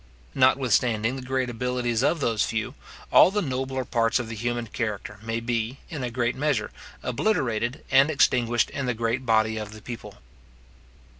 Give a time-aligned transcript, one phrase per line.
[0.33, 2.73] Notwithstanding the great abilities of those few,
[3.11, 6.71] all the nobler parts of the human character may be, in a great measure,
[7.03, 10.17] obliterated and extinguished in the great body of the people.